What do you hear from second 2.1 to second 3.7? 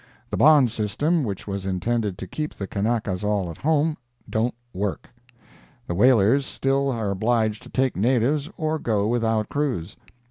to keep the Kanakas all at